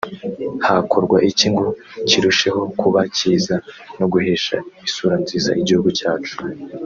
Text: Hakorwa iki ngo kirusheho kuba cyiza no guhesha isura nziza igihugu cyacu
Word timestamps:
Hakorwa 0.67 1.17
iki 1.29 1.47
ngo 1.53 1.67
kirusheho 2.09 2.61
kuba 2.79 2.99
cyiza 3.17 3.55
no 3.97 4.05
guhesha 4.13 4.55
isura 4.87 5.15
nziza 5.23 5.51
igihugu 5.61 5.89
cyacu 5.99 6.35